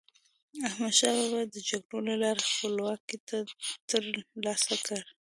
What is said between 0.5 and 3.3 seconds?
احمدشاه بابا د جګړو له لارې خپلواکي